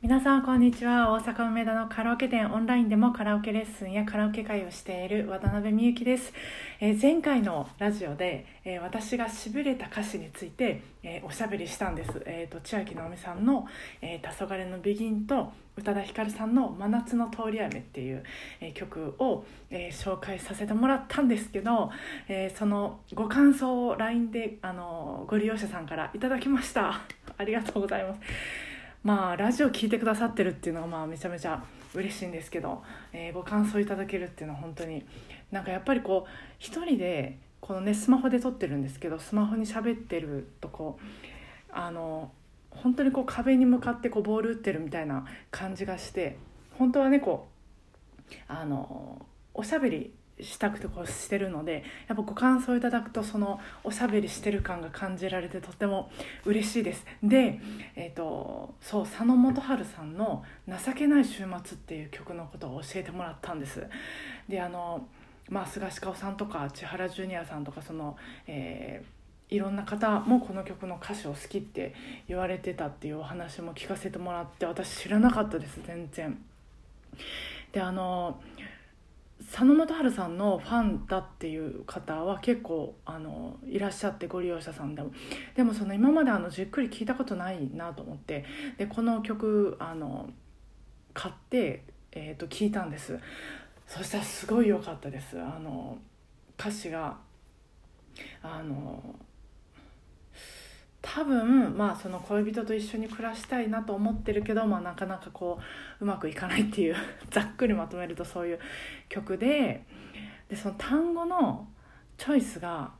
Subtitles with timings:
[0.00, 1.12] 皆さんこんにちは。
[1.12, 6.32] 大阪梅田のカラオケ店オンラインでもカラオケレッスンやカラオケ会をしている渡辺美幸です、
[6.78, 13.66] えー、前回のラジオで、えー、私がしびれた歌詞について、えー、おしゃべりしたんです、えーと、千秋直美さんの
[14.00, 18.22] 「えー、黄昏のビギン」と宇多田ヒカルさんの「真夏の通り雨」っていう、
[18.60, 21.90] えー、曲を、えー、紹介させてもらったんですけど、
[22.28, 27.00] えー、そのご感想を LINE であのご利用者さんからいただきました。
[27.36, 28.67] ありがとうございます。
[29.02, 31.62] まあラジオ聞いてくださってるっていうのがまあめちゃめちゃ
[31.94, 35.04] 嬉しいんですけど、えー、ご感想いただけるっていうのは本当に
[35.50, 42.30] なんかやっぱりこう一人でこのねスマホで撮ってるんですけどスマホに喋ってるとこうあの
[42.70, 46.36] 本当にこう壁に向かってこうボール打ってるみたいな感じがして
[46.78, 47.48] 本当はねこ
[48.30, 56.10] うあのおしゃべりしたくてこうしてるのでやっぱご感想いただくとそのおしゃべりしてる感が感じられてとっても
[56.44, 57.04] 嬉しいです。
[57.22, 57.60] で、
[57.96, 63.86] えーと、そう佐野元春さんの「情けない週末」っていう曲のことを教えてもらったんです。
[64.48, 65.06] であの
[65.48, 71.94] まあ菅氏顔さんとか千原ジュニアさんとかその、えー、いろんな方もこの曲の歌詞を好きって
[72.28, 76.38] 言われてたっていうお話も聞かせてもらって私知らなかったです全然。
[77.72, 78.40] であの
[79.40, 85.12] 佐野元春さんのファンだっていう方は結構あのいらっしゃってご利用者さんでも。
[85.54, 88.44] でもその今まであのじっくり聞いたことないなと思って。
[88.76, 90.28] でこの曲あの
[91.14, 93.18] 買って、えー、と聞いたんです。
[93.86, 95.40] そしたらすごい良かったです。
[95.40, 95.98] あの
[96.58, 97.16] 歌詞が
[98.42, 99.00] あの
[101.14, 105.58] 多分まあその恋人と一緒に暮らしたいなと思ってるけど、まあ、なかなかこ
[106.00, 106.96] ううまくいかないっていう
[107.30, 108.58] ざっくりまとめるとそういう
[109.08, 109.84] 曲で
[110.50, 111.66] でその単語の
[112.18, 112.90] チョイスが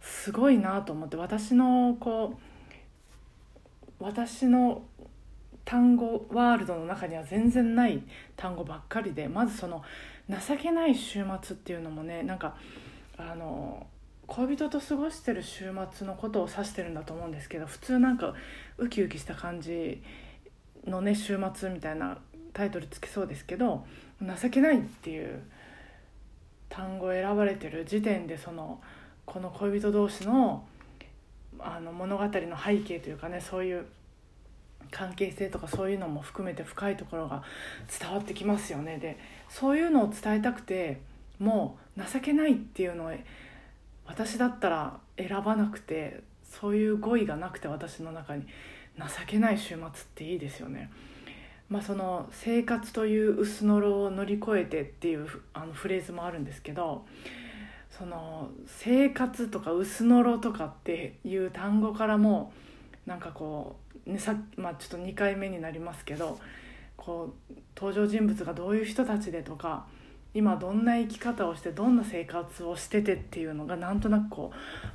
[0.00, 2.38] すごいなと思って私のこ
[4.00, 4.82] う私の
[5.66, 8.02] 単語ワールドの中には全然ない
[8.36, 9.84] 単語ばっかりでまずその
[10.28, 12.56] 「情けない週末」っていうのもねなんか
[13.18, 13.86] あの
[14.30, 18.32] 恋人と過ごしてる週末のことを指してるんだと思うんですけど普通なんか
[18.78, 20.02] ウキウキした感じ
[20.86, 22.16] のね週末みたいな
[22.52, 23.84] タイトルつきそうですけど
[24.22, 25.42] 「情けない」っていう
[26.68, 28.80] 単語を選ばれてる時点でその
[29.26, 30.64] この恋人同士の
[31.58, 33.84] あの物語の背景というかねそういう
[34.92, 37.42] 関係性とかそういうのも含めて深いところが
[38.00, 38.98] 伝わってきますよね。
[38.98, 39.18] で
[39.48, 41.00] そういうのを伝えたくて
[41.40, 43.12] もう情けないっていうのを
[44.10, 48.44] 私だったら選ばなくてそういう語彙がなくて私の中に
[48.98, 50.90] 情けない週末っていいですよね。
[51.68, 57.06] まあ、その生活という薄のろを乗り越えてっていうあのフレーズもあるんですけど
[57.88, 62.52] その生活とか薄のろとかっていう単語からも
[63.06, 66.40] なんかこう、ねさまあ、ちょっと2回目になりますけど
[66.96, 69.86] こう登場人物がどういう人たちでとか
[70.32, 74.52] 今どんな生き方をしてどんな生活をしててっていうのがなんとなくこ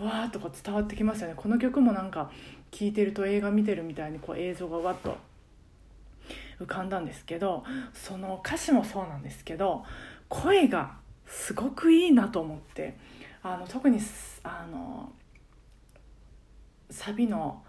[0.00, 1.34] うわーっとこう伝わってきますよね。
[1.36, 2.30] この曲もなんか
[2.70, 5.16] 聴いてると映画見てるみたいにこう映像がわっと
[6.60, 9.84] 浮かんだんですけどその歌詞もそうなんですけど
[10.28, 10.96] 声が
[11.26, 12.96] すごくいいなと思って
[13.42, 13.98] あの特に
[14.42, 15.12] あの
[16.90, 17.62] サビの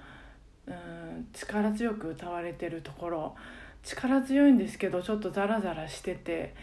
[0.66, 3.36] うん力強く歌われてるところ
[3.84, 6.56] 力強いんですけどちょっとザラザラしてて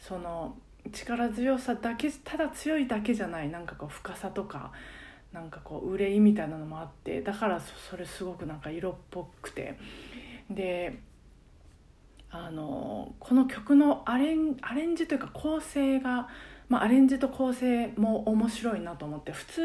[0.00, 0.56] その
[0.92, 4.72] 力強さだけただ強いだけじゃないなんかこう深さとか
[5.32, 9.78] なんかこう憂いみたいなのもあってだからそれすごくなんか色っぽくて。
[10.50, 10.98] で
[12.36, 16.28] あのこの曲のアレンアレンジというか構成が、
[16.68, 19.60] まあ、アレンジと構成も面白いなと思って普通、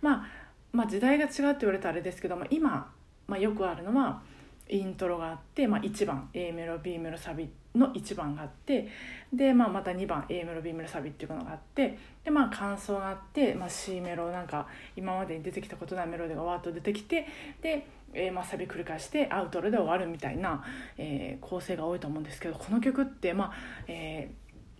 [0.00, 0.26] まあ、
[0.72, 2.90] まあ時代が違うって言われたらあれですけど、まあ、今、
[3.28, 4.22] まあ、よくあるのは
[4.68, 8.88] イントロがあって、まあ、1番 A メロ B メロサビの1番があって
[9.32, 14.66] で、まあ、また2番 A メロ B メロサビっていうのがあってで、まあ、感想があって、まあ、C メロなんか
[14.96, 17.26] 今までに出てきたことないメロディがわっと出てきて
[17.62, 20.64] で、えー、まあサビ繰り返してアウトロで終わるみたいな、
[20.98, 23.52] えー、構成が多いと思うんですけどこの曲って、まあ
[23.86, 24.30] え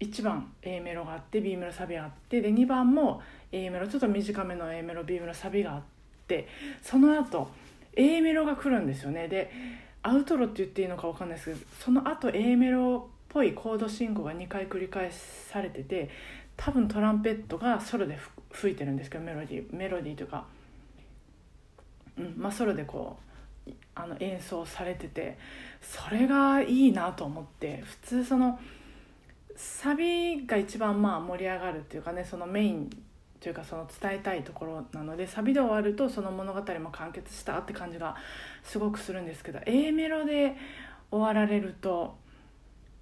[0.01, 3.23] ー、1番 A メロがあって B メロサビがあってで2番も
[3.53, 5.83] A メロちょっと短めの A メロ B メロサビがあっ
[6.27, 6.49] て
[6.83, 7.49] その後
[7.97, 9.29] A メロが来るんですよね。
[9.29, 9.51] で
[10.03, 16.09] アウトロって言っていいのか分かんないですけどその後 A メロっぽいコード進行が2回繰り返されてて
[16.57, 18.19] 多分トランペットがソロで
[18.53, 20.45] 吹いてるんですけどメロディーメロディーというか、
[22.19, 23.17] うんまあ、ソロでこ
[23.67, 25.39] うあの演奏されてて
[25.83, 28.61] それがいいなと思って普通その
[29.57, 32.91] サビが一番まあ盛り上がるっていうかねそのメイン
[33.41, 38.17] というかその伝えたいところなのでサビで終わるとその物語も完結したって感じが
[38.63, 40.57] すごくするんですけど A メロで
[41.11, 42.17] 終わられると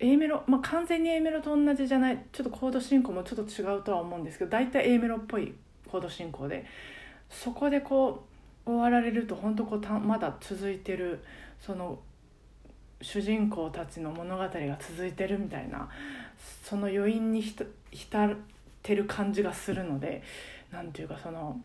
[0.00, 5.54] A メロ、まあ、完全に A メロと同じじゃないちょっとコード進行もちょっと違うとは思うんですけど大体 A メロっぽい
[5.88, 6.66] コード進行で
[7.30, 8.24] そこでこ
[8.66, 11.22] う終わられると本当こうたまだ続いてる
[11.60, 11.98] その
[13.00, 14.50] 主人公たちの物語が
[14.80, 15.88] 続いてるみたいな
[16.62, 17.64] その余韻に浸
[18.84, 20.22] てる感じがするので
[20.70, 21.60] 何ていうかその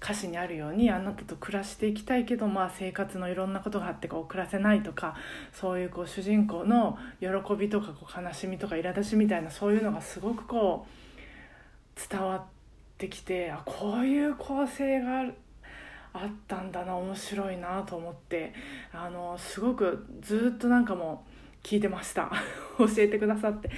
[0.00, 5.16] 歌詞にあるようにあなたと暮らしていきたいけど、まあ、生活のいろんなことがあってこう暮らせないとか
[5.52, 12.42] そういうこう主人公の喜びとかこう悲しみとか苛立ちみたいなそういうのがすごくこう伝わっ
[12.98, 15.24] てきてあこういう構成が
[16.14, 18.52] あったんだな面白いなと思って
[18.92, 21.31] あのすごくずっとなんかもう
[21.62, 22.30] 聞いてました。
[22.78, 23.70] 教えてくださって。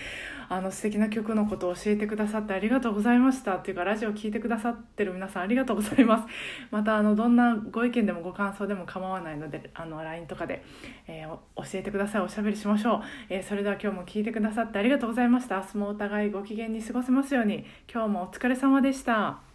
[0.48, 3.56] あの素敵な曲のことを教えてくださってありがとうございました。
[3.56, 6.26] っていうかラジオ聴いてくださってる皆さんありがとうございます。
[6.70, 10.62] またあのどんなご意見でもご感想でも構わないのであの LINE とかで、
[11.06, 12.22] えー、教えてください。
[12.22, 15.56] おしゃべりしましょう、えー、それでは今日も聞いてくださってありがとうございました。
[15.56, 17.64] 明日もお互いご機嫌に過ごせますように。
[17.92, 19.53] 今日もお疲れ様でした。